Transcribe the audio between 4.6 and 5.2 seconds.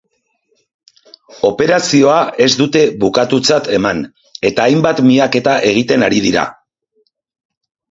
hainbat